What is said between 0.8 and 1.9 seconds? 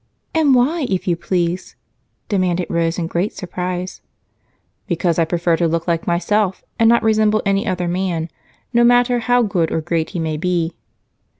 if you please?"